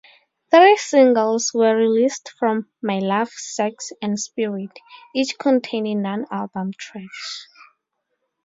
[0.49, 4.71] Three singles were released from "My Love, Sex, and Spirit",
[5.13, 7.47] each containing non-album tracks.